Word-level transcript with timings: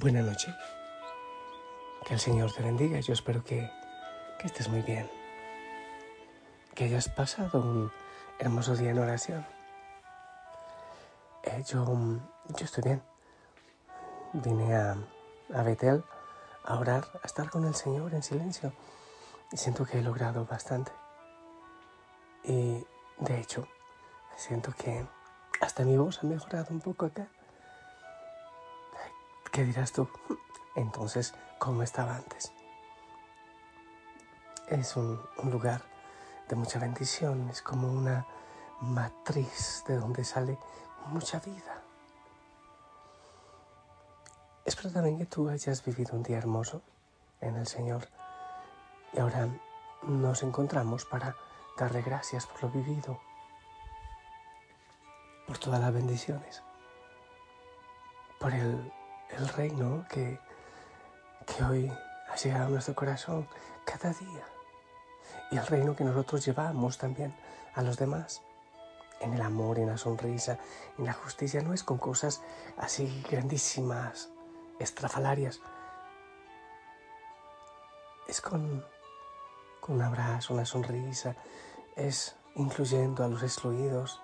Buenas 0.00 0.24
noches. 0.24 0.54
Que 2.06 2.14
el 2.14 2.20
Señor 2.20 2.52
te 2.52 2.62
bendiga. 2.62 3.00
Yo 3.00 3.12
espero 3.12 3.42
que, 3.42 3.68
que 4.38 4.46
estés 4.46 4.68
muy 4.68 4.82
bien. 4.82 5.10
Que 6.76 6.84
hayas 6.84 7.08
pasado 7.08 7.60
un 7.60 7.90
hermoso 8.38 8.76
día 8.76 8.90
en 8.90 9.00
oración. 9.00 9.44
Eh, 11.42 11.64
yo, 11.66 11.84
yo 11.84 12.64
estoy 12.64 12.84
bien. 12.84 13.02
Vine 14.34 14.76
a, 14.76 14.96
a 15.52 15.62
Betel 15.64 16.04
a 16.64 16.78
orar, 16.78 17.04
a 17.20 17.26
estar 17.26 17.50
con 17.50 17.64
el 17.64 17.74
Señor 17.74 18.14
en 18.14 18.22
silencio. 18.22 18.72
Y 19.50 19.56
siento 19.56 19.84
que 19.84 19.98
he 19.98 20.02
logrado 20.02 20.46
bastante. 20.46 20.92
Y 22.44 22.86
de 23.18 23.40
hecho, 23.40 23.66
siento 24.36 24.72
que 24.78 25.04
hasta 25.60 25.82
mi 25.82 25.96
voz 25.96 26.22
ha 26.22 26.26
mejorado 26.28 26.68
un 26.70 26.80
poco 26.80 27.06
acá. 27.06 27.26
¿Qué 29.58 29.64
dirás 29.64 29.90
tú? 29.90 30.08
Entonces, 30.76 31.34
¿cómo 31.58 31.82
estaba 31.82 32.14
antes? 32.14 32.52
Es 34.68 34.96
un, 34.96 35.20
un, 35.38 35.50
lugar 35.50 35.82
de 36.48 36.54
mucha 36.54 36.78
bendición, 36.78 37.50
es 37.50 37.60
como 37.60 37.90
una 37.90 38.24
matriz 38.80 39.82
de 39.88 39.96
donde 39.96 40.22
sale 40.22 40.56
mucha 41.06 41.40
vida. 41.40 41.82
Espero 44.64 44.92
también 44.92 45.18
que 45.18 45.26
tú 45.26 45.48
hayas 45.48 45.84
vivido 45.84 46.14
un 46.14 46.22
día 46.22 46.38
hermoso 46.38 46.80
en 47.40 47.56
el 47.56 47.66
Señor 47.66 48.06
y 49.12 49.18
ahora 49.18 49.48
nos 50.04 50.44
encontramos 50.44 51.04
para 51.04 51.34
darle 51.76 52.02
gracias 52.02 52.46
por 52.46 52.62
lo 52.62 52.68
vivido, 52.68 53.20
por 55.48 55.58
todas 55.58 55.80
las 55.80 55.92
bendiciones, 55.92 56.62
por 58.38 58.54
el 58.54 58.92
el 59.30 59.48
reino 59.48 60.04
que, 60.08 60.40
que 61.46 61.64
hoy 61.64 61.92
ha 62.30 62.36
llegado 62.36 62.66
a 62.66 62.70
nuestro 62.70 62.94
corazón 62.94 63.48
cada 63.84 64.12
día 64.12 64.44
y 65.50 65.56
el 65.56 65.66
reino 65.66 65.96
que 65.96 66.04
nosotros 66.04 66.44
llevamos 66.44 66.98
también 66.98 67.34
a 67.74 67.82
los 67.82 67.96
demás. 67.96 68.42
En 69.20 69.34
el 69.34 69.42
amor, 69.42 69.78
en 69.78 69.88
la 69.88 69.98
sonrisa, 69.98 70.58
en 70.96 71.06
la 71.06 71.12
justicia, 71.12 71.60
no 71.60 71.74
es 71.74 71.82
con 71.82 71.98
cosas 71.98 72.40
así 72.76 73.24
grandísimas, 73.28 74.28
estrafalarias. 74.78 75.60
Es 78.28 78.40
con, 78.40 78.84
con 79.80 79.96
un 79.96 80.02
abrazo, 80.02 80.54
una 80.54 80.66
sonrisa, 80.66 81.34
es 81.96 82.36
incluyendo 82.54 83.24
a 83.24 83.28
los 83.28 83.42
excluidos, 83.42 84.20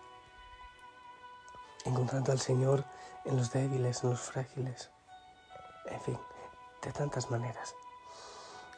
encontrando 1.84 2.30
al 2.30 2.38
Señor 2.38 2.84
en 3.24 3.36
los 3.36 3.50
débiles, 3.50 4.04
en 4.04 4.10
los 4.10 4.20
frágiles 4.20 4.93
fin, 6.04 6.18
de 6.82 6.92
tantas 6.92 7.30
maneras. 7.30 7.74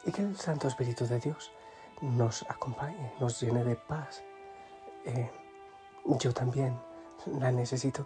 Y 0.05 0.11
que 0.11 0.21
el 0.21 0.37
Santo 0.37 0.67
Espíritu 0.67 1.05
de 1.05 1.19
Dios 1.19 1.51
nos 2.01 2.43
acompañe, 2.43 3.13
nos 3.19 3.39
llene 3.41 3.63
de 3.63 3.75
paz. 3.75 4.23
Eh, 5.05 5.31
yo 6.05 6.33
también 6.33 6.79
la 7.25 7.51
necesito. 7.51 8.05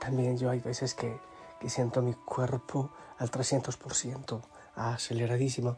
También 0.00 0.36
yo 0.36 0.50
hay 0.50 0.60
veces 0.60 0.94
que, 0.94 1.20
que 1.60 1.70
siento 1.70 2.02
mi 2.02 2.14
cuerpo 2.14 2.90
al 3.18 3.30
300%, 3.30 4.42
aceleradísimo, 4.74 5.76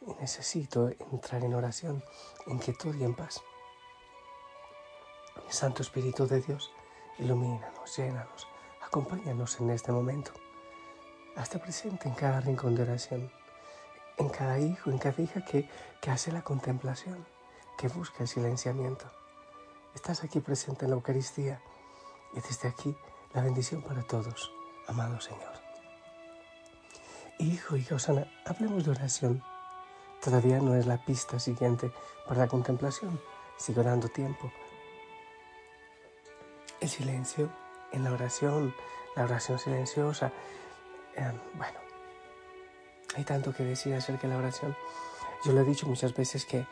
y 0.00 0.12
necesito 0.14 0.88
entrar 1.12 1.44
en 1.44 1.54
oración, 1.54 2.02
en 2.46 2.58
quietud 2.58 2.94
y 2.94 3.04
en 3.04 3.14
paz. 3.14 3.42
Santo 5.48 5.82
Espíritu 5.82 6.26
de 6.26 6.40
Dios, 6.40 6.70
ilumínanos, 7.18 7.96
llénanos, 7.96 8.46
acompáñanos 8.82 9.60
en 9.60 9.70
este 9.70 9.92
momento. 9.92 10.32
Hazte 11.38 11.60
presente 11.60 12.08
en 12.08 12.16
cada 12.16 12.40
rincón 12.40 12.74
de 12.74 12.82
oración, 12.82 13.30
en 14.16 14.28
cada 14.28 14.58
hijo, 14.58 14.90
en 14.90 14.98
cada 14.98 15.22
hija 15.22 15.44
que, 15.44 15.70
que 16.00 16.10
hace 16.10 16.32
la 16.32 16.42
contemplación, 16.42 17.24
que 17.78 17.86
busca 17.86 18.24
el 18.24 18.28
silenciamiento. 18.28 19.08
Estás 19.94 20.24
aquí 20.24 20.40
presente 20.40 20.84
en 20.84 20.90
la 20.90 20.96
Eucaristía 20.96 21.62
y 22.34 22.40
desde 22.40 22.66
aquí 22.66 22.96
la 23.34 23.42
bendición 23.42 23.82
para 23.82 24.02
todos, 24.02 24.50
amado 24.88 25.20
Señor. 25.20 25.52
Hijo 27.38 27.76
y 27.76 27.86
Osana, 27.92 28.26
hablemos 28.44 28.84
de 28.84 28.90
oración. 28.90 29.44
Todavía 30.20 30.58
no 30.58 30.74
es 30.74 30.86
la 30.86 31.04
pista 31.04 31.38
siguiente 31.38 31.92
para 32.26 32.40
la 32.40 32.48
contemplación. 32.48 33.20
Sigo 33.56 33.84
dando 33.84 34.08
tiempo. 34.08 34.50
El 36.80 36.88
silencio 36.88 37.48
en 37.92 38.02
la 38.02 38.10
oración, 38.10 38.74
la 39.14 39.22
oración 39.22 39.60
silenciosa, 39.60 40.32
Em, 41.18 41.36
bueno, 41.54 41.78
hay 43.16 43.24
tanto 43.24 43.52
que 43.52 43.64
decir 43.64 43.92
acerca 43.94 44.28
de 44.28 44.34
la 44.34 44.38
oración. 44.38 44.76
Yo 45.44 45.52
lo 45.52 45.62
he 45.62 45.64
dicho 45.64 45.86
muchas 45.86 46.14
veces 46.14 46.44
que 46.46 46.64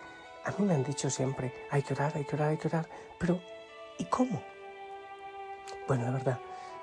a 0.44 0.50
mí 0.52 0.64
me 0.64 0.74
han 0.74 0.84
dicho 0.84 1.10
siempre, 1.10 1.52
hay 1.70 1.82
que 1.82 1.94
orar, 1.94 2.12
hay 2.14 2.24
que 2.24 2.36
orar, 2.36 2.50
hay 2.50 2.56
que 2.56 2.68
orar, 2.68 2.88
pero 3.18 3.40
¿y 3.98 4.04
cómo? 4.04 4.40
Bueno, 5.88 6.04
la 6.04 6.12
verdad, 6.12 6.38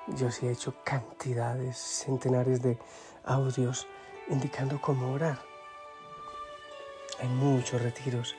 yo 0.08 0.30
sí 0.30 0.46
he 0.46 0.50
hecho 0.52 0.74
cantidades, 0.84 1.78
centenares 1.78 2.60
de 2.60 2.78
audios 3.24 3.86
indicando 4.28 4.78
cómo 4.80 5.12
orar. 5.12 5.38
Hay 7.20 7.28
muchos 7.28 7.80
retiros, 7.80 8.34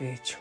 de 0.00 0.14
hecho. 0.14 0.38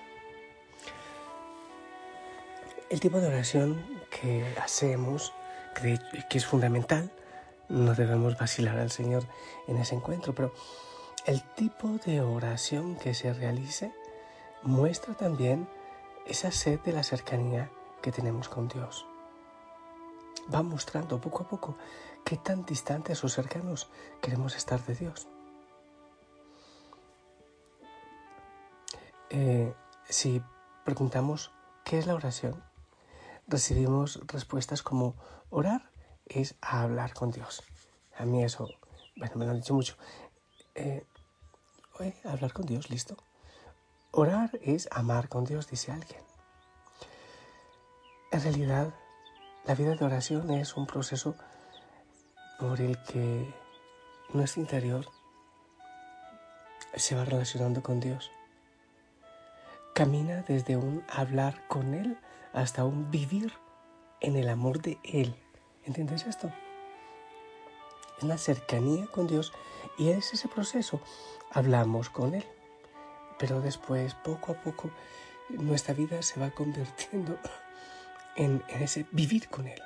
El 2.89 2.99
tipo 2.99 3.19
de 3.19 3.27
oración 3.27 3.99
que 4.09 4.55
hacemos, 4.59 5.33
que 5.75 6.37
es 6.37 6.45
fundamental, 6.45 7.11
no 7.73 7.95
debemos 7.95 8.37
vacilar 8.37 8.77
al 8.77 8.91
Señor 8.91 9.23
en 9.67 9.77
ese 9.77 9.95
encuentro, 9.95 10.33
pero 10.35 10.53
el 11.25 11.41
tipo 11.55 11.89
de 12.05 12.21
oración 12.21 12.95
que 12.95 13.13
se 13.15 13.33
realice 13.33 13.91
muestra 14.61 15.15
también 15.15 15.67
esa 16.27 16.51
sed 16.51 16.79
de 16.81 16.93
la 16.93 17.03
cercanía 17.03 17.71
que 18.01 18.11
tenemos 18.11 18.47
con 18.47 18.67
Dios. 18.67 19.07
Va 20.53 20.61
mostrando 20.61 21.19
poco 21.19 21.43
a 21.43 21.47
poco 21.47 21.75
qué 22.23 22.37
tan 22.37 22.63
distantes 22.63 23.23
o 23.23 23.29
cercanos 23.29 23.89
queremos 24.21 24.55
estar 24.55 24.83
de 24.85 24.95
Dios. 24.95 25.27
Eh, 29.31 29.73
si 30.07 30.43
preguntamos 30.85 31.51
qué 31.83 31.97
es 31.97 32.05
la 32.05 32.13
oración, 32.13 32.63
recibimos 33.47 34.19
respuestas 34.27 34.83
como 34.83 35.15
orar 35.49 35.92
es 36.25 36.55
hablar 36.61 37.13
con 37.13 37.31
Dios. 37.31 37.63
A 38.17 38.25
mí 38.25 38.43
eso, 38.43 38.69
bueno, 39.15 39.35
me 39.35 39.45
lo 39.45 39.51
han 39.51 39.57
dicho 39.57 39.73
mucho. 39.73 39.95
Eh, 40.75 41.05
hablar 42.23 42.53
con 42.53 42.65
Dios, 42.65 42.89
listo. 42.89 43.17
Orar 44.11 44.51
es 44.61 44.87
amar 44.91 45.29
con 45.29 45.43
Dios, 45.45 45.67
dice 45.67 45.91
alguien. 45.91 46.21
En 48.31 48.41
realidad, 48.41 48.93
la 49.65 49.75
vida 49.75 49.95
de 49.95 50.05
oración 50.05 50.49
es 50.51 50.75
un 50.75 50.87
proceso 50.87 51.35
por 52.59 52.81
el 52.81 53.01
que 53.03 53.53
nuestro 54.33 54.61
interior 54.61 55.05
se 56.95 57.15
va 57.15 57.25
relacionando 57.25 57.81
con 57.81 57.99
Dios. 57.99 58.31
Camina 59.93 60.43
desde 60.43 60.77
un 60.77 61.03
hablar 61.07 61.67
con 61.67 61.93
Él 61.93 62.17
hasta 62.53 62.85
un 62.85 63.11
vivir 63.11 63.53
en 64.21 64.35
el 64.35 64.49
amor 64.49 64.81
de 64.81 64.97
Él. 65.03 65.42
¿Entiendes 65.85 66.25
esto? 66.25 66.51
Es 68.17 68.23
la 68.23 68.37
cercanía 68.37 69.07
con 69.07 69.27
Dios 69.27 69.53
y 69.97 70.09
es 70.09 70.33
ese 70.33 70.47
proceso. 70.47 71.01
Hablamos 71.51 72.09
con 72.09 72.33
Él, 72.33 72.45
pero 73.37 73.61
después, 73.61 74.13
poco 74.15 74.53
a 74.53 74.55
poco, 74.55 74.91
nuestra 75.49 75.93
vida 75.93 76.21
se 76.21 76.39
va 76.39 76.51
convirtiendo 76.51 77.37
en, 78.35 78.63
ese 78.79 79.05
vivir 79.11 79.49
con 79.49 79.67
Él. 79.67 79.79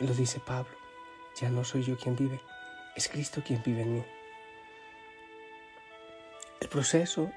Lo 0.00 0.12
dice 0.12 0.40
Pablo, 0.40 0.74
ya 1.40 1.48
no 1.48 1.64
soy 1.64 1.82
yo 1.82 1.96
quien 1.96 2.14
vive, 2.14 2.40
es 2.94 3.08
Cristo 3.08 3.42
quien 3.44 3.62
vive 3.62 3.82
en 3.82 3.94
mí. 3.94 4.04
El 6.60 6.68
proceso 6.68 7.30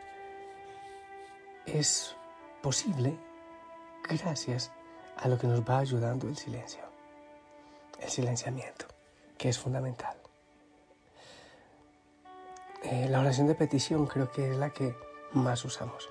es 1.65 2.15
posible 2.61 3.17
gracias 4.03 4.71
a 5.15 5.27
lo 5.27 5.37
que 5.37 5.47
nos 5.47 5.61
va 5.61 5.79
ayudando 5.79 6.27
el 6.27 6.35
silencio, 6.35 6.81
el 7.99 8.09
silenciamiento, 8.09 8.85
que 9.37 9.49
es 9.49 9.59
fundamental. 9.59 10.15
Eh, 12.83 13.07
la 13.09 13.19
oración 13.19 13.47
de 13.47 13.55
petición 13.55 14.07
creo 14.07 14.31
que 14.31 14.51
es 14.51 14.57
la 14.57 14.71
que 14.71 14.95
más 15.33 15.63
usamos, 15.65 16.09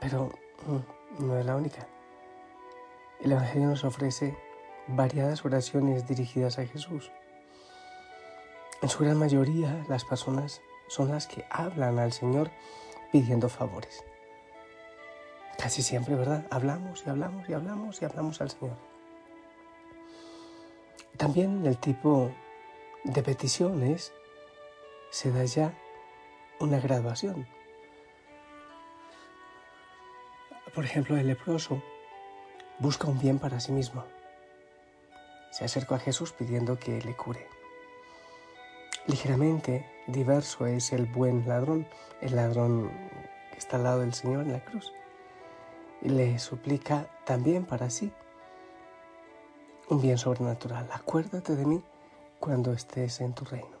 pero 0.00 0.30
mm, 0.66 1.26
no 1.26 1.38
es 1.38 1.44
la 1.44 1.56
única. 1.56 1.86
El 3.20 3.32
Evangelio 3.32 3.68
nos 3.68 3.84
ofrece 3.84 4.36
variadas 4.86 5.44
oraciones 5.44 6.06
dirigidas 6.06 6.58
a 6.58 6.66
Jesús. 6.66 7.10
En 8.82 8.88
su 8.88 9.02
gran 9.02 9.18
mayoría 9.18 9.84
las 9.88 10.04
personas 10.04 10.60
son 10.88 11.10
las 11.10 11.26
que 11.26 11.44
hablan 11.50 11.98
al 11.98 12.12
Señor 12.12 12.50
pidiendo 13.10 13.48
favores. 13.48 14.04
Casi 15.58 15.82
siempre, 15.82 16.14
¿verdad? 16.14 16.46
Hablamos 16.50 17.04
y 17.06 17.10
hablamos 17.10 17.48
y 17.48 17.54
hablamos 17.54 18.02
y 18.02 18.04
hablamos 18.04 18.40
al 18.40 18.50
Señor. 18.50 18.93
También 21.16 21.64
el 21.64 21.78
tipo 21.78 22.32
de 23.04 23.22
peticiones 23.22 24.12
se 25.10 25.30
da 25.30 25.44
ya 25.44 25.72
una 26.58 26.80
graduación. 26.80 27.46
Por 30.74 30.84
ejemplo, 30.84 31.16
el 31.16 31.28
leproso 31.28 31.80
busca 32.80 33.06
un 33.06 33.20
bien 33.20 33.38
para 33.38 33.60
sí 33.60 33.70
mismo. 33.70 34.04
Se 35.52 35.64
acercó 35.64 35.94
a 35.94 36.00
Jesús 36.00 36.32
pidiendo 36.32 36.80
que 36.80 37.00
le 37.00 37.14
cure. 37.14 37.46
Ligeramente 39.06 39.88
diverso 40.08 40.66
es 40.66 40.92
el 40.92 41.06
buen 41.06 41.46
ladrón, 41.46 41.86
el 42.22 42.34
ladrón 42.34 42.90
que 43.52 43.58
está 43.58 43.76
al 43.76 43.84
lado 43.84 44.00
del 44.00 44.14
Señor 44.14 44.46
en 44.46 44.52
la 44.52 44.64
cruz. 44.64 44.92
Y 46.02 46.08
le 46.08 46.40
suplica 46.40 47.06
también 47.24 47.64
para 47.66 47.88
sí 47.88 48.12
un 49.88 50.00
bien 50.00 50.18
sobrenatural. 50.18 50.88
Acuérdate 50.92 51.56
de 51.56 51.66
mí 51.66 51.82
cuando 52.40 52.72
estés 52.72 53.20
en 53.20 53.34
tu 53.34 53.44
reino. 53.44 53.76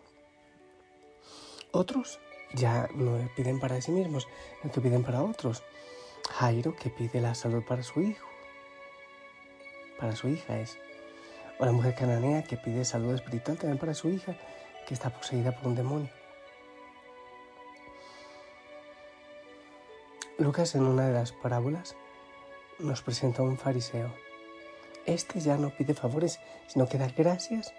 Otros 1.72 2.20
ya 2.54 2.88
no 2.94 3.18
piden 3.36 3.58
para 3.58 3.80
sí 3.80 3.90
mismos, 3.90 4.28
sino 4.60 4.72
que 4.72 4.80
piden 4.80 5.02
para 5.02 5.22
otros. 5.22 5.62
Jairo 6.30 6.74
que 6.74 6.90
pide 6.90 7.20
la 7.20 7.34
salud 7.34 7.62
para 7.64 7.82
su 7.82 8.00
hijo, 8.00 8.26
para 9.98 10.16
su 10.16 10.28
hija 10.28 10.58
es. 10.60 10.78
O 11.58 11.64
la 11.64 11.72
mujer 11.72 11.94
cananea 11.94 12.42
que 12.44 12.56
pide 12.56 12.84
salud 12.84 13.14
espiritual 13.14 13.58
también 13.58 13.78
para 13.78 13.94
su 13.94 14.08
hija 14.08 14.36
que 14.86 14.94
está 14.94 15.10
poseída 15.10 15.52
por 15.52 15.68
un 15.68 15.76
demonio. 15.76 16.10
Lucas 20.38 20.74
en 20.74 20.82
una 20.82 21.06
de 21.06 21.12
las 21.12 21.32
parábolas 21.32 21.96
nos 22.80 23.02
presenta 23.02 23.42
a 23.42 23.44
un 23.44 23.56
fariseo. 23.56 24.12
Este 25.06 25.40
ya 25.40 25.56
no 25.56 25.70
pide 25.70 25.94
favores, 25.94 26.40
sino 26.66 26.88
que 26.88 26.98
da 26.98 27.08
gracias 27.08 27.72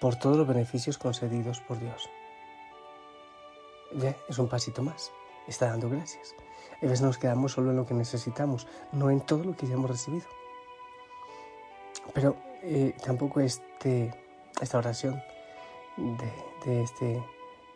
por 0.00 0.16
todos 0.16 0.36
los 0.36 0.46
beneficios 0.46 0.98
concedidos 0.98 1.60
por 1.60 1.78
Dios. 1.78 2.08
Es 4.28 4.38
un 4.38 4.48
pasito 4.48 4.82
más, 4.82 5.12
está 5.46 5.66
dando 5.66 5.88
gracias. 5.88 6.34
A 6.78 6.86
veces 6.86 7.02
nos 7.02 7.18
quedamos 7.18 7.52
solo 7.52 7.70
en 7.70 7.76
lo 7.76 7.86
que 7.86 7.94
necesitamos, 7.94 8.66
no 8.90 9.10
en 9.10 9.20
todo 9.20 9.44
lo 9.44 9.56
que 9.56 9.66
ya 9.66 9.74
hemos 9.74 9.90
recibido. 9.90 10.26
Pero 12.14 12.36
eh, 12.62 12.94
tampoco 13.04 13.40
este, 13.40 14.12
esta 14.60 14.78
oración 14.78 15.22
de, 15.96 16.82
este, 16.82 17.22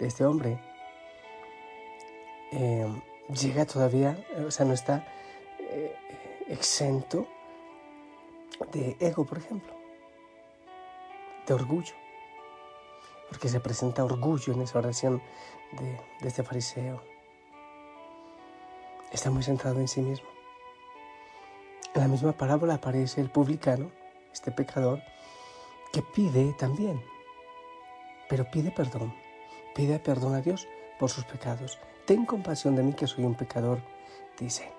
este 0.00 0.24
hombre 0.24 0.58
eh, 2.52 2.86
llega 3.40 3.66
todavía, 3.66 4.18
o 4.46 4.50
sea, 4.50 4.66
no 4.66 4.72
está 4.72 5.06
eh, 5.58 5.94
exento 6.48 7.28
de 8.72 8.96
ego, 9.00 9.24
por 9.24 9.38
ejemplo, 9.38 9.72
de 11.46 11.54
orgullo, 11.54 11.94
porque 13.28 13.48
se 13.48 13.60
presenta 13.60 14.04
orgullo 14.04 14.52
en 14.52 14.62
esa 14.62 14.78
oración 14.78 15.22
de, 15.72 16.00
de 16.20 16.28
este 16.28 16.42
fariseo. 16.42 17.02
Está 19.12 19.30
muy 19.30 19.42
centrado 19.42 19.80
en 19.80 19.88
sí 19.88 20.00
mismo. 20.00 20.28
En 21.94 22.02
la 22.02 22.08
misma 22.08 22.32
parábola 22.32 22.74
aparece 22.74 23.20
el 23.20 23.30
publicano, 23.30 23.90
este 24.32 24.50
pecador, 24.50 25.00
que 25.92 26.02
pide 26.02 26.52
también 26.54 27.00
pero 28.28 28.44
pide 28.50 28.70
perdón, 28.70 29.14
pide 29.74 29.98
perdón 29.98 30.34
a 30.34 30.40
Dios 30.40 30.66
por 30.98 31.10
sus 31.10 31.24
pecados. 31.24 31.78
Ten 32.06 32.24
compasión 32.24 32.76
de 32.76 32.82
mí 32.82 32.92
que 32.92 33.06
soy 33.06 33.24
un 33.24 33.34
pecador, 33.34 33.80
dice. 34.38 34.75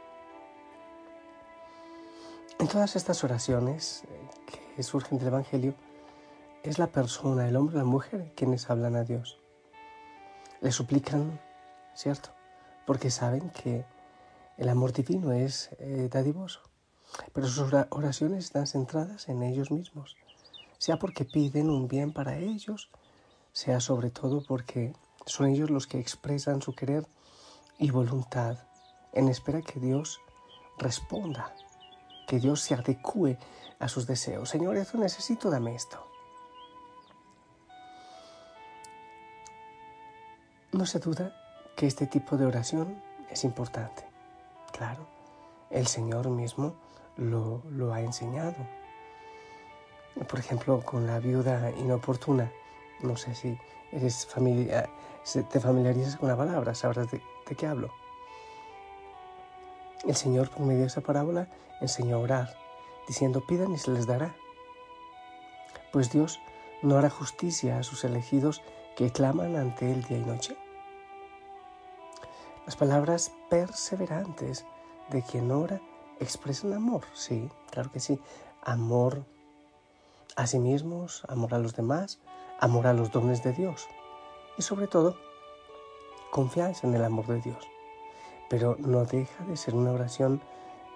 En 2.68 2.74
todas 2.74 2.98
estas 2.98 3.24
oraciones 3.24 4.04
eh, 4.04 4.30
que 4.76 4.84
surgen 4.84 5.18
del 5.18 5.30
Evangelio, 5.30 5.74
es 6.64 6.80
la 6.80 6.88
persona, 6.88 7.48
el 7.48 7.56
hombre 7.56 7.78
o 7.78 7.80
la 7.80 7.86
mujer 7.86 8.34
quienes 8.36 8.70
hablan 8.70 8.98
a 8.98 9.06
Dios. 9.06 9.40
Le 10.60 10.74
suplican, 10.74 11.40
¿cierto? 11.96 12.32
Porque 12.86 13.10
saben 13.10 13.52
que 13.52 13.86
el 14.58 14.68
amor 14.68 14.92
divino 14.92 15.32
es 15.32 15.70
eh, 15.80 16.10
dadivoso. 16.12 16.60
Pero 17.32 17.48
sus 17.48 17.72
oraciones 17.90 18.44
están 18.44 18.68
centradas 18.68 19.30
en 19.30 19.44
ellos 19.44 19.72
mismos, 19.72 20.18
sea 20.78 21.00
porque 21.00 21.24
piden 21.24 21.70
un 21.70 21.88
bien 21.88 22.12
para 22.12 22.38
ellos, 22.38 22.90
sea 23.54 23.80
sobre 23.80 24.10
todo 24.10 24.44
porque 24.46 24.92
son 25.26 25.48
ellos 25.48 25.70
los 25.70 25.88
que 25.88 26.02
expresan 26.02 26.62
su 26.62 26.76
querer 26.76 27.08
y 27.80 27.92
voluntad 27.92 28.58
en 29.14 29.30
espera 29.30 29.62
que 29.62 29.80
Dios 29.80 30.20
responda, 30.78 31.56
que 32.28 32.40
Dios 32.40 32.62
se 32.62 32.76
adecue 32.76 33.38
a 33.80 33.88
sus 33.88 34.06
deseos. 34.06 34.50
Señor, 34.50 34.78
esto 34.78 34.98
necesito, 34.98 35.50
dame 35.50 35.74
esto. 35.76 36.06
No 40.74 40.86
se 40.86 41.00
duda 41.00 41.34
que 41.76 41.88
este 41.88 42.06
tipo 42.06 42.38
de 42.38 42.46
oración 42.46 43.02
es 43.32 43.44
importante. 43.44 44.06
Claro, 44.72 45.08
el 45.72 45.88
Señor 45.88 46.30
mismo 46.30 46.76
lo, 47.16 47.64
lo 47.70 47.94
ha 47.94 48.02
enseñado. 48.02 48.56
Por 50.28 50.40
ejemplo, 50.40 50.82
con 50.84 51.08
la 51.08 51.20
viuda 51.20 51.72
inoportuna 51.72 52.52
no 53.02 53.16
sé 53.16 53.36
si 53.36 53.58
eres 53.92 54.26
familia, 54.26 54.90
te 55.50 55.60
familiarizas 55.60 56.18
con 56.18 56.30
la 56.30 56.38
palabra, 56.38 56.74
sabrás 56.74 57.10
de, 57.12 57.22
qué 57.56 57.68
hablo. 57.68 57.92
El 60.08 60.16
Señor, 60.16 60.50
por 60.50 60.62
medio 60.62 60.82
de 60.82 60.88
esa 60.88 61.02
parábola, 61.02 61.50
enseñó 61.82 62.16
a 62.16 62.20
orar, 62.20 62.58
diciendo, 63.08 63.46
pidan 63.46 63.74
y 63.74 63.78
se 63.78 63.92
les 63.92 64.08
dará. 64.08 64.36
Pues 65.92 66.10
Dios 66.12 66.40
no 66.82 66.98
hará 66.98 67.10
justicia 67.10 67.78
a 67.78 67.84
sus 67.84 68.06
elegidos 68.06 68.62
que 68.96 69.12
claman 69.12 69.58
ante 69.58 69.92
Él 69.92 70.04
día 70.04 70.18
y 70.18 70.22
noche. 70.22 70.58
Las 72.66 72.78
palabras 72.78 73.34
perseverantes 73.50 74.66
de 75.10 75.22
quien 75.22 75.52
ora 75.52 75.82
expresan 76.20 76.74
amor, 76.74 77.04
sí, 77.14 77.50
claro 77.70 77.92
que 77.92 78.00
sí, 78.00 78.20
amor 78.64 79.24
a 80.36 80.48
sí 80.48 80.60
mismos, 80.60 81.24
amor 81.28 81.54
a 81.54 81.60
los 81.60 81.76
demás, 81.76 82.20
amor 82.60 82.88
a 82.88 82.94
los 82.94 83.12
dones 83.12 83.44
de 83.44 83.54
Dios 83.54 83.88
y 84.58 84.62
sobre 84.62 84.88
todo 84.88 85.18
confianza 86.32 86.88
en 86.88 86.96
el 86.96 87.04
amor 87.04 87.28
de 87.28 87.42
Dios. 87.42 87.77
Pero 88.50 88.76
no 88.80 89.06
deja 89.06 89.44
de 89.46 89.58
ser 89.58 89.76
una 89.76 89.92
oración 89.92 90.42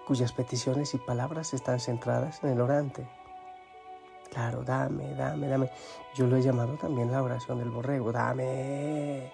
cuyas 0.06 0.32
peticiones 0.32 0.94
y 0.94 0.98
palabras 0.98 1.54
están 1.54 1.80
centradas 1.80 2.42
en 2.42 2.50
el 2.50 2.60
orante. 2.60 3.06
Claro, 4.30 4.64
dame, 4.64 5.14
dame, 5.14 5.46
dame. 5.46 5.70
Yo 6.14 6.26
lo 6.26 6.36
he 6.36 6.42
llamado 6.42 6.74
también 6.74 7.12
la 7.12 7.22
oración 7.22 7.58
del 7.58 7.70
borrego. 7.70 8.12
Dame, 8.12 9.30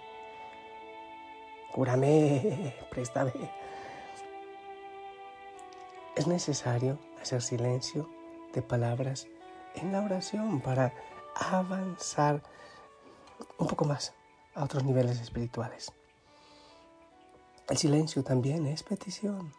cúrame, 1.73 2.75
préstame. 2.91 3.33
Es 6.17 6.27
necesario 6.27 6.99
hacer 7.23 7.43
silencio 7.43 8.09
de 8.53 8.61
palabras 8.61 9.29
en 9.77 9.93
la 9.93 10.03
oración 10.03 10.61
para 10.61 10.93
avanzar 11.37 12.43
un 13.59 13.69
poco 13.69 13.85
más 13.85 14.15
a 14.55 14.65
otros 14.65 14.83
niveles 14.83 15.21
espirituales. 15.21 15.93
El 17.69 17.77
silencio 17.77 18.25
también 18.25 18.67
es 18.67 18.83
petición. 18.83 19.53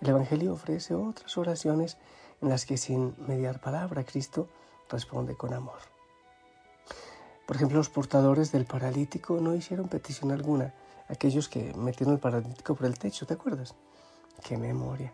El 0.00 0.08
Evangelio 0.08 0.54
ofrece 0.54 0.94
otras 0.94 1.36
oraciones 1.36 1.98
en 2.40 2.48
las 2.48 2.64
que 2.64 2.78
sin 2.78 3.14
mediar 3.26 3.60
palabra 3.60 4.04
Cristo 4.04 4.48
responde 4.88 5.36
con 5.36 5.52
amor. 5.52 5.78
Por 7.46 7.56
ejemplo, 7.56 7.76
los 7.76 7.90
portadores 7.90 8.52
del 8.52 8.64
paralítico 8.64 9.38
no 9.38 9.54
hicieron 9.54 9.88
petición 9.88 10.32
alguna, 10.32 10.74
aquellos 11.08 11.48
que 11.50 11.74
metieron 11.74 12.14
el 12.14 12.20
paralítico 12.20 12.74
por 12.74 12.86
el 12.86 12.98
techo, 12.98 13.26
¿te 13.26 13.34
acuerdas? 13.34 13.74
Qué 14.42 14.56
memoria. 14.56 15.12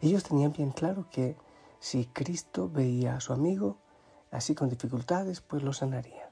Ellos 0.00 0.24
tenían 0.24 0.52
bien 0.52 0.70
claro 0.70 1.06
que 1.10 1.36
si 1.78 2.06
Cristo 2.06 2.70
veía 2.70 3.16
a 3.16 3.20
su 3.20 3.34
amigo, 3.34 3.76
así 4.30 4.54
con 4.54 4.70
dificultades, 4.70 5.42
pues 5.42 5.62
lo 5.62 5.74
sanaría. 5.74 6.30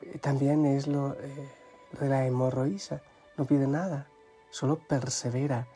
Eh, 0.00 0.18
también 0.18 0.64
es 0.64 0.86
lo, 0.86 1.12
eh, 1.12 1.50
lo 1.92 2.00
de 2.00 2.08
la 2.08 2.26
hemorroísa, 2.26 3.02
no 3.36 3.44
pide 3.44 3.66
nada, 3.66 4.06
solo 4.50 4.78
persevera, 4.78 5.66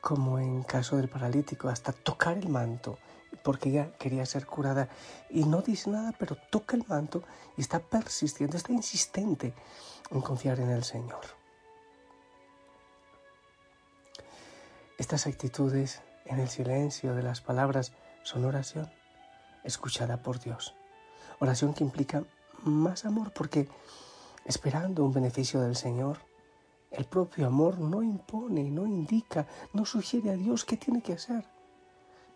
como 0.00 0.38
en 0.38 0.62
caso 0.62 0.96
del 0.96 1.08
paralítico, 1.08 1.68
hasta 1.68 1.92
tocar 1.92 2.36
el 2.36 2.48
manto, 2.48 2.98
porque 3.42 3.70
ella 3.70 3.92
quería 3.98 4.26
ser 4.26 4.46
curada 4.46 4.88
y 5.30 5.44
no 5.44 5.62
dice 5.62 5.90
nada, 5.90 6.12
pero 6.18 6.36
toca 6.50 6.76
el 6.76 6.84
manto 6.86 7.22
y 7.56 7.60
está 7.60 7.78
persistiendo, 7.78 8.56
está 8.56 8.72
insistente 8.72 9.54
en 10.10 10.20
confiar 10.20 10.60
en 10.60 10.70
el 10.70 10.84
Señor. 10.84 11.20
Estas 14.98 15.26
actitudes 15.26 16.02
en 16.26 16.38
el 16.38 16.48
silencio 16.48 17.14
de 17.14 17.22
las 17.22 17.40
palabras 17.40 17.92
son 18.22 18.44
oración 18.44 18.90
escuchada 19.64 20.22
por 20.22 20.38
Dios. 20.38 20.74
Oración 21.40 21.74
que 21.74 21.84
implica 21.84 22.24
más 22.62 23.04
amor 23.04 23.32
porque 23.32 23.68
esperando 24.44 25.04
un 25.04 25.12
beneficio 25.12 25.60
del 25.60 25.76
Señor, 25.76 26.18
el 26.92 27.06
propio 27.06 27.46
amor 27.46 27.78
no 27.78 28.02
impone, 28.02 28.70
no 28.70 28.86
indica, 28.86 29.46
no 29.72 29.84
sugiere 29.84 30.30
a 30.30 30.36
Dios 30.36 30.64
qué 30.64 30.76
tiene 30.76 31.02
que 31.02 31.14
hacer. 31.14 31.44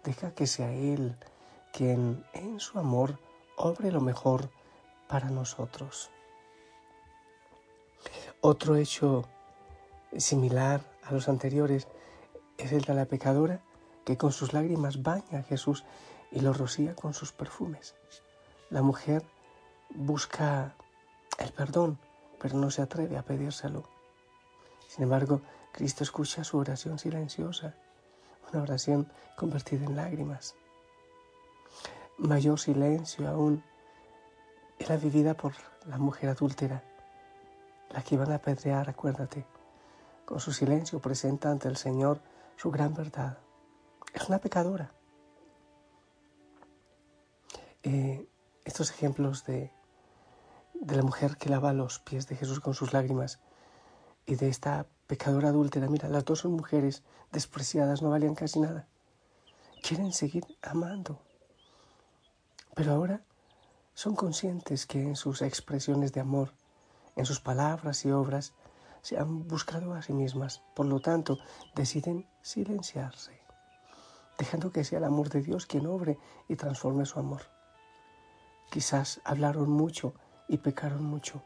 Deja 0.02 0.32
que 0.32 0.46
sea 0.46 0.72
Él 0.72 1.16
quien 1.72 2.24
en 2.32 2.58
su 2.58 2.78
amor 2.78 3.18
obre 3.56 3.92
lo 3.92 4.00
mejor 4.00 4.50
para 5.08 5.28
nosotros. 5.28 6.10
Otro 8.40 8.76
hecho 8.76 9.24
similar 10.16 10.80
a 11.02 11.12
los 11.12 11.28
anteriores 11.28 11.88
es 12.56 12.72
el 12.72 12.82
de 12.82 12.94
la 12.94 13.04
pecadora 13.04 13.60
que 14.04 14.16
con 14.16 14.32
sus 14.32 14.52
lágrimas 14.52 15.02
baña 15.02 15.40
a 15.40 15.42
Jesús 15.42 15.84
y 16.30 16.40
lo 16.40 16.52
rocía 16.52 16.94
con 16.94 17.12
sus 17.12 17.32
perfumes. 17.32 17.94
La 18.70 18.82
mujer 18.82 19.24
busca 19.94 20.74
el 21.38 21.52
perdón, 21.52 21.98
pero 22.40 22.56
no 22.56 22.70
se 22.70 22.82
atreve 22.82 23.18
a 23.18 23.22
pedírselo. 23.22 23.95
Sin 24.96 25.02
embargo, 25.02 25.42
Cristo 25.72 26.04
escucha 26.04 26.42
su 26.42 26.56
oración 26.56 26.98
silenciosa, 26.98 27.74
una 28.50 28.62
oración 28.62 29.12
convertida 29.36 29.84
en 29.84 29.94
lágrimas. 29.94 30.54
Mayor 32.16 32.58
silencio 32.58 33.28
aún 33.28 33.62
era 34.78 34.96
vivida 34.96 35.34
por 35.34 35.52
la 35.84 35.98
mujer 35.98 36.30
adúltera, 36.30 36.82
la 37.90 38.00
que 38.02 38.14
iban 38.14 38.32
a 38.32 38.36
apedrear, 38.36 38.88
acuérdate. 38.88 39.44
Con 40.24 40.40
su 40.40 40.50
silencio 40.54 40.98
presenta 40.98 41.50
ante 41.50 41.68
el 41.68 41.76
Señor 41.76 42.22
su 42.56 42.70
gran 42.70 42.94
verdad. 42.94 43.36
Es 44.14 44.26
una 44.30 44.38
pecadora. 44.38 44.94
Eh, 47.82 48.26
estos 48.64 48.90
ejemplos 48.90 49.44
de, 49.44 49.74
de 50.72 50.96
la 50.96 51.02
mujer 51.02 51.36
que 51.36 51.50
lava 51.50 51.74
los 51.74 51.98
pies 51.98 52.26
de 52.28 52.36
Jesús 52.36 52.60
con 52.60 52.72
sus 52.72 52.94
lágrimas 52.94 53.40
y 54.26 54.34
de 54.34 54.48
esta 54.48 54.86
pecadora 55.06 55.48
adúltera, 55.48 55.88
mira, 55.88 56.08
las 56.08 56.24
dos 56.24 56.40
son 56.40 56.52
mujeres 56.52 57.02
despreciadas, 57.32 58.02
no 58.02 58.10
valían 58.10 58.34
casi 58.34 58.60
nada. 58.60 58.86
Quieren 59.82 60.12
seguir 60.12 60.44
amando, 60.62 61.20
pero 62.74 62.92
ahora 62.92 63.22
son 63.94 64.16
conscientes 64.16 64.84
que 64.84 65.00
en 65.00 65.16
sus 65.16 65.42
expresiones 65.42 66.12
de 66.12 66.20
amor, 66.20 66.52
en 67.14 67.24
sus 67.24 67.40
palabras 67.40 68.04
y 68.04 68.10
obras, 68.10 68.52
se 69.00 69.16
han 69.16 69.46
buscado 69.46 69.94
a 69.94 70.02
sí 70.02 70.12
mismas. 70.12 70.62
Por 70.74 70.86
lo 70.86 71.00
tanto, 71.00 71.38
deciden 71.76 72.28
silenciarse, 72.42 73.40
dejando 74.38 74.72
que 74.72 74.82
sea 74.82 74.98
el 74.98 75.04
amor 75.04 75.28
de 75.28 75.42
Dios 75.42 75.66
quien 75.66 75.86
obre 75.86 76.18
y 76.48 76.56
transforme 76.56 77.06
su 77.06 77.20
amor. 77.20 77.42
Quizás 78.70 79.20
hablaron 79.24 79.70
mucho 79.70 80.14
y 80.48 80.58
pecaron 80.58 81.04
mucho. 81.04 81.42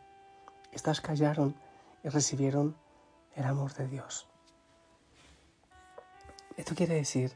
Estas 0.73 1.03
callaron 1.03 1.55
y 2.03 2.09
recibieron 2.09 2.77
el 3.35 3.45
amor 3.45 3.73
de 3.75 3.89
Dios. 3.89 4.29
Esto 6.57 6.75
quiere 6.75 6.95
decir 6.95 7.33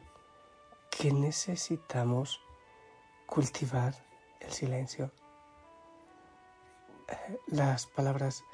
que 0.91 1.13
necesitamos 1.13 2.41
cultivar 3.27 3.95
el 4.41 4.53
silencio. 4.53 5.11
Las 7.47 7.87
palabras 7.87 8.45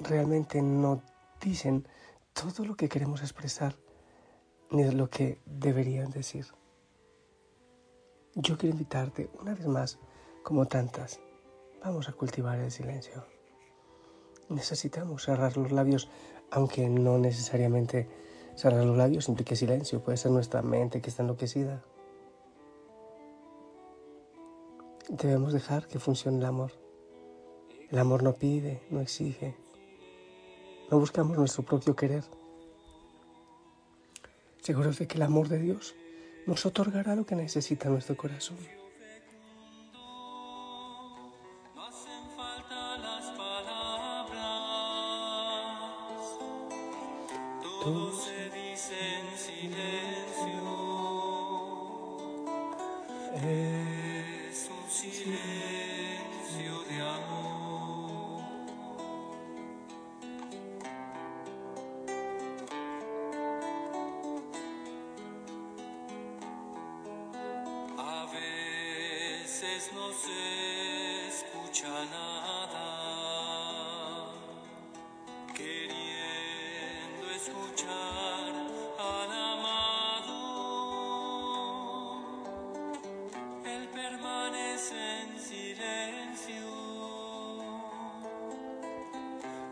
realmente 0.00 0.60
no 0.62 1.02
dicen 1.40 1.86
todo 2.32 2.64
lo 2.64 2.76
que 2.76 2.88
queremos 2.88 3.22
expresar 3.22 3.74
ni 4.70 4.84
lo 4.90 5.08
que 5.08 5.40
deberían 5.46 6.10
decir. 6.10 6.46
Yo 8.34 8.58
quiero 8.58 8.74
invitarte 8.74 9.30
una 9.40 9.54
vez 9.54 9.66
más, 9.66 9.98
como 10.42 10.66
tantas, 10.66 11.20
vamos 11.82 12.08
a 12.08 12.12
cultivar 12.12 12.58
el 12.58 12.70
silencio. 12.70 13.35
Necesitamos 14.48 15.24
cerrar 15.24 15.56
los 15.56 15.72
labios, 15.72 16.08
aunque 16.50 16.88
no 16.88 17.18
necesariamente 17.18 18.08
cerrar 18.54 18.84
los 18.84 18.96
labios 18.96 19.28
implique 19.28 19.56
silencio, 19.56 20.02
puede 20.02 20.16
ser 20.16 20.30
nuestra 20.30 20.62
mente 20.62 21.00
que 21.00 21.10
está 21.10 21.22
enloquecida. 21.22 21.82
Debemos 25.08 25.52
dejar 25.52 25.86
que 25.86 25.98
funcione 25.98 26.38
el 26.38 26.44
amor. 26.44 26.72
El 27.90 27.98
amor 27.98 28.22
no 28.22 28.34
pide, 28.34 28.82
no 28.90 29.00
exige, 29.00 29.54
no 30.90 30.98
buscamos 30.98 31.36
nuestro 31.36 31.64
propio 31.64 31.94
querer. 31.94 32.24
Seguros 34.62 34.98
de 34.98 35.06
que 35.06 35.16
el 35.16 35.22
amor 35.22 35.48
de 35.48 35.58
Dios 35.58 35.94
nos 36.46 36.66
otorgará 36.66 37.14
lo 37.14 37.26
que 37.26 37.36
necesita 37.36 37.88
nuestro 37.88 38.16
corazón. 38.16 38.58
Todo 47.86 48.10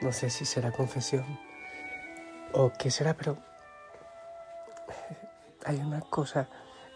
no 0.00 0.12
sé 0.12 0.30
si 0.30 0.44
será 0.44 0.72
confesión 0.72 1.38
o 2.52 2.72
qué 2.78 2.90
será, 2.90 3.14
pero 3.14 3.36
hay 5.64 5.78
una 5.78 6.00
cosa, 6.00 6.48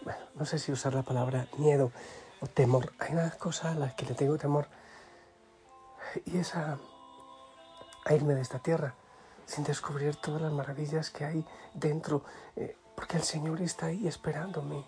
bueno, 0.03 0.19
no 0.35 0.45
sé 0.45 0.59
si 0.59 0.71
usar 0.71 0.93
la 0.93 1.03
palabra 1.03 1.47
miedo 1.57 1.91
o 2.41 2.47
temor, 2.47 2.93
hay 2.99 3.13
una 3.13 3.31
cosa 3.31 3.71
a 3.71 3.75
la 3.75 3.95
que 3.95 4.05
le 4.05 4.15
tengo 4.15 4.37
temor 4.37 4.67
y 6.25 6.37
es 6.37 6.55
a, 6.55 6.77
irme 8.09 8.35
de 8.35 8.41
esta 8.41 8.59
tierra 8.59 8.95
sin 9.45 9.63
descubrir 9.63 10.15
todas 10.15 10.41
las 10.41 10.51
maravillas 10.51 11.09
que 11.09 11.25
hay 11.25 11.45
dentro, 11.73 12.23
eh, 12.55 12.77
porque 12.95 13.17
el 13.17 13.23
Señor 13.23 13.61
está 13.61 13.87
ahí 13.87 14.07
esperándome. 14.07 14.85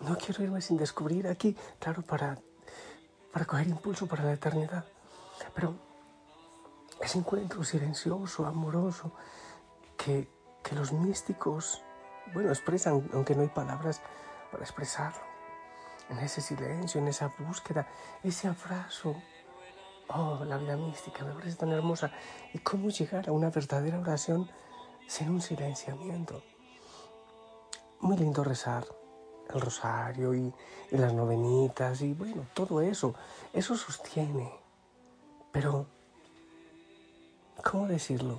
No 0.00 0.16
quiero 0.16 0.44
irme 0.44 0.60
sin 0.60 0.76
descubrir 0.76 1.26
aquí, 1.28 1.56
claro, 1.80 2.02
para 2.02 2.38
para 3.32 3.44
coger 3.44 3.68
impulso 3.68 4.06
para 4.06 4.24
la 4.24 4.32
eternidad. 4.32 4.84
Pero 5.54 5.74
ese 7.00 7.18
encuentro 7.18 7.64
silencioso, 7.64 8.46
amoroso, 8.46 9.12
que, 9.96 10.28
que 10.62 10.74
los 10.74 10.92
místicos, 10.92 11.82
bueno, 12.32 12.50
expresan, 12.50 13.08
aunque 13.12 13.34
no 13.34 13.42
hay 13.42 13.48
palabras 13.48 14.00
para 14.50 14.64
expresarlo, 14.64 15.22
en 16.08 16.18
ese 16.18 16.40
silencio, 16.40 17.00
en 17.00 17.08
esa 17.08 17.32
búsqueda, 17.38 17.86
ese 18.22 18.48
abrazo 18.48 19.14
Oh, 20.10 20.42
la 20.42 20.56
vida 20.56 20.74
mística 20.74 21.22
me 21.22 21.34
parece 21.34 21.56
tan 21.56 21.70
hermosa. 21.70 22.10
¿Y 22.54 22.58
cómo 22.58 22.88
llegar 22.88 23.28
a 23.28 23.32
una 23.32 23.50
verdadera 23.50 23.98
oración 23.98 24.48
sin 25.06 25.28
un 25.28 25.42
silenciamiento? 25.42 26.42
Muy 28.00 28.16
lindo 28.16 28.42
rezar 28.42 28.86
el 29.52 29.60
rosario 29.60 30.34
y, 30.34 30.54
y 30.90 30.96
las 30.96 31.12
novenitas 31.12 32.00
y 32.00 32.14
bueno, 32.14 32.46
todo 32.54 32.80
eso. 32.80 33.14
Eso 33.52 33.76
sostiene. 33.76 34.50
Pero, 35.52 35.86
¿cómo 37.62 37.86
decirlo? 37.86 38.38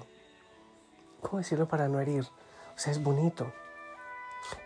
¿Cómo 1.22 1.40
decirlo 1.40 1.68
para 1.68 1.88
no 1.88 2.00
herir? 2.00 2.24
O 2.24 2.80
sea, 2.80 2.92
es 2.92 3.04
bonito, 3.04 3.52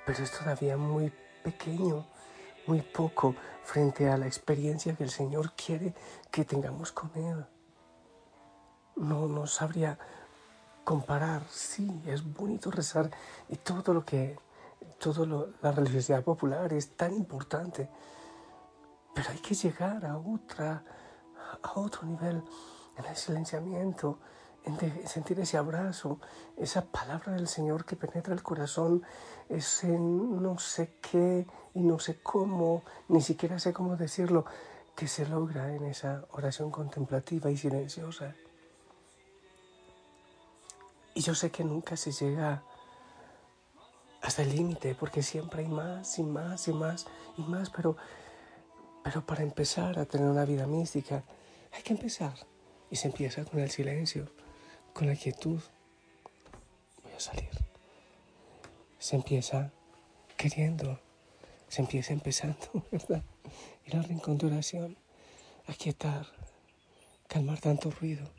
pero 0.06 0.24
es 0.24 0.32
todavía 0.32 0.78
muy 0.78 1.12
pequeño, 1.44 2.06
muy 2.68 2.82
poco 2.82 3.36
frente 3.64 4.10
a 4.10 4.18
la 4.18 4.28
experiencia 4.28 4.96
que 4.96 5.04
el 5.04 5.10
Señor 5.10 5.54
quiere 5.54 5.94
que 6.32 6.46
tengamos 6.46 6.92
con 6.92 7.12
Él. 7.16 7.46
No, 8.96 9.28
no 9.28 9.48
sabría 9.48 9.98
comparar, 10.84 11.44
sí, 11.50 12.04
es 12.06 12.24
bonito 12.24 12.70
rezar 12.70 13.10
y 13.50 13.56
todo 13.56 13.94
lo 13.94 14.06
que, 14.06 14.38
todo 15.00 15.54
la 15.62 15.72
religiosidad 15.72 16.24
popular 16.24 16.72
es 16.74 16.96
tan 16.96 17.14
importante, 17.14 17.90
pero 19.16 19.30
hay 19.30 19.40
que 19.40 19.56
llegar 19.56 20.06
a 20.06 20.18
otra, 20.18 20.84
a 21.64 21.80
otro 21.80 22.06
nivel 22.06 22.44
en 22.98 23.06
el 23.06 23.16
silenciamiento, 23.16 24.20
en 24.20 24.43
sentir 25.06 25.40
ese 25.40 25.58
abrazo, 25.58 26.20
esa 26.58 26.86
palabra 26.86 27.34
del 27.34 27.48
Señor 27.48 27.86
que 27.86 27.96
penetra 27.96 28.34
el 28.34 28.44
corazón, 28.44 29.04
ese 29.50 29.88
no 29.88 30.58
sé 30.58 30.96
qué 31.02 31.46
y 31.74 31.82
no 31.82 32.00
sé 32.00 32.22
cómo, 32.22 32.84
ni 33.10 33.22
siquiera 33.22 33.60
sé 33.60 33.74
cómo 33.74 33.98
decirlo, 33.98 34.46
que 34.96 35.08
se 35.08 35.28
logra 35.28 35.74
en 35.74 35.86
esa 35.86 36.26
oración 36.32 36.72
contemplativa 36.72 37.50
y 37.52 37.58
silenciosa. 37.58 38.36
Y 41.16 41.22
yo 41.22 41.36
sé 41.36 41.52
que 41.52 41.64
nunca 41.64 41.98
se 41.98 42.12
llega 42.12 42.64
hasta 44.22 44.44
el 44.44 44.56
límite, 44.56 44.96
porque 44.96 45.22
siempre 45.22 45.64
hay 45.64 45.70
más 45.70 46.18
y 46.18 46.24
más 46.24 46.68
y 46.68 46.74
más 46.74 47.06
y 47.38 47.42
más, 47.42 47.70
pero, 47.70 47.98
pero 49.04 49.26
para 49.26 49.44
empezar 49.44 50.00
a 50.00 50.06
tener 50.06 50.28
una 50.28 50.46
vida 50.46 50.66
mística 50.66 51.24
hay 51.72 51.84
que 51.84 51.94
empezar. 51.94 52.34
Y 52.90 52.96
se 52.96 53.08
empieza 53.08 53.44
con 53.44 53.60
el 53.60 53.72
silencio 53.72 54.30
con 54.94 55.08
la 55.08 55.16
quietud, 55.16 55.60
voy 57.04 57.14
a 57.14 57.20
salir. 57.20 57.50
Se 59.00 59.16
empieza 59.16 59.72
queriendo, 60.38 61.00
se 61.68 61.82
empieza 61.82 62.14
empezando, 62.14 62.86
¿verdad? 62.92 63.24
Ir 63.86 63.96
al 63.96 64.04
rincón 64.04 64.38
de 64.38 64.48
oración, 64.48 64.98
aquietar, 65.68 66.28
calmar 67.28 67.60
tanto 67.60 67.90
ruido 67.92 68.30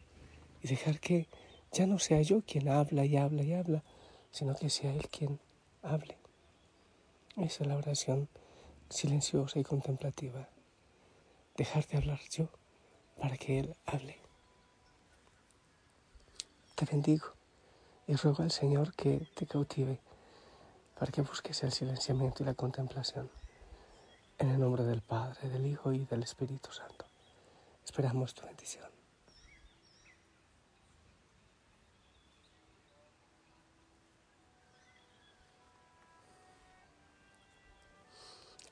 y 0.62 0.68
dejar 0.68 1.00
que 1.00 1.28
ya 1.72 1.86
no 1.86 1.98
sea 1.98 2.22
yo 2.22 2.42
quien 2.42 2.68
habla 2.68 3.04
y 3.04 3.16
habla 3.16 3.42
y 3.42 3.52
habla, 3.52 3.82
sino 4.30 4.54
que 4.54 4.70
sea 4.70 4.94
Él 4.94 5.08
quien 5.08 5.40
hable. 5.82 6.16
Esa 7.36 7.64
es 7.64 7.68
la 7.68 7.76
oración 7.76 8.28
silenciosa 8.88 9.58
y 9.58 9.64
contemplativa. 9.64 10.48
Dejar 11.56 11.86
de 11.88 11.98
hablar 11.98 12.20
yo 12.30 12.48
para 13.18 13.36
que 13.36 13.58
Él 13.58 13.76
hable. 13.86 14.23
Te 16.74 16.84
bendigo 16.86 17.26
y 18.06 18.16
ruego 18.16 18.42
al 18.42 18.50
Señor 18.50 18.94
que 18.94 19.28
te 19.34 19.46
cautive 19.46 20.00
para 20.98 21.12
que 21.12 21.22
busques 21.22 21.62
el 21.62 21.72
silenciamiento 21.72 22.42
y 22.42 22.46
la 22.46 22.54
contemplación. 22.54 23.30
En 24.38 24.50
el 24.50 24.58
nombre 24.58 24.82
del 24.82 25.00
Padre, 25.00 25.48
del 25.48 25.66
Hijo 25.66 25.92
y 25.92 26.04
del 26.04 26.24
Espíritu 26.24 26.72
Santo. 26.72 27.06
Esperamos 27.84 28.34
tu 28.34 28.44
bendición. 28.44 28.90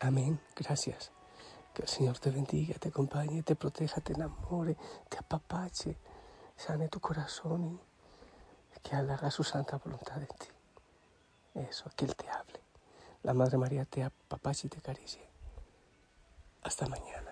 Amén. 0.01 0.41
Gracias. 0.57 1.13
Que 1.73 1.83
el 1.83 1.89
Señor 1.89 2.19
te 2.19 2.33
bendiga, 2.33 2.75
te 2.75 2.89
acompañe, 2.89 3.45
te 3.45 3.55
proteja, 3.55 4.01
te 4.01 4.15
enamore, 4.15 4.77
te 5.09 5.19
apapache, 5.19 5.97
sane 6.57 6.89
tu 6.89 6.99
corazón 6.99 7.65
y 7.65 7.92
que 8.83 8.97
haga 8.97 9.31
su 9.31 9.45
santa 9.45 9.79
voluntad 9.79 10.19
en 10.19 10.27
ti. 10.27 10.49
Eso, 11.69 11.91
que 11.97 12.05
Él 12.07 12.17
te 12.17 12.29
hable. 12.29 12.61
La 13.23 13.35
Madre 13.35 13.59
María 13.59 13.85
te 13.85 14.03
apapache 14.03 14.67
y 14.67 14.71
te. 14.71 14.81
Hasta 16.63 16.87
mañana. 16.87 17.23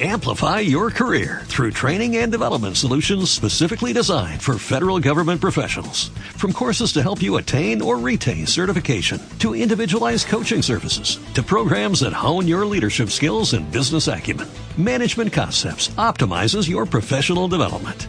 Amplify 0.00 0.58
your 0.58 0.90
career 0.90 1.42
through 1.44 1.70
training 1.70 2.16
and 2.16 2.32
development 2.32 2.76
solutions 2.76 3.30
specifically 3.30 3.92
designed 3.92 4.42
for 4.42 4.58
federal 4.58 4.98
government 4.98 5.40
professionals. 5.40 6.08
From 6.36 6.52
courses 6.52 6.92
to 6.94 7.02
help 7.02 7.22
you 7.22 7.36
attain 7.36 7.80
or 7.80 7.98
retain 7.98 8.46
certification, 8.46 9.20
to 9.38 9.54
individualized 9.54 10.26
coaching 10.26 10.60
services, 10.60 11.20
to 11.34 11.42
programs 11.42 12.00
that 12.00 12.12
hone 12.12 12.48
your 12.48 12.66
leadership 12.66 13.10
skills 13.10 13.52
and 13.52 13.70
business 13.70 14.08
acumen, 14.08 14.48
Management 14.76 15.32
Concepts 15.32 15.90
optimizes 15.90 16.68
your 16.68 16.84
professional 16.84 17.46
development. 17.46 18.08